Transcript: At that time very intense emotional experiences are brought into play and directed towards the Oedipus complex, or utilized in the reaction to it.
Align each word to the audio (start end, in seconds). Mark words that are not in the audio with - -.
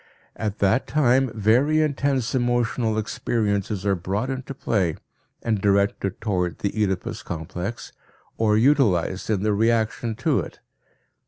At 0.35 0.57
that 0.57 0.87
time 0.87 1.29
very 1.39 1.79
intense 1.79 2.33
emotional 2.33 2.97
experiences 2.97 3.85
are 3.85 3.93
brought 3.93 4.31
into 4.31 4.55
play 4.55 4.95
and 5.43 5.61
directed 5.61 6.19
towards 6.19 6.57
the 6.63 6.73
Oedipus 6.75 7.21
complex, 7.21 7.93
or 8.35 8.57
utilized 8.57 9.29
in 9.29 9.43
the 9.43 9.53
reaction 9.53 10.15
to 10.15 10.39
it. 10.39 10.59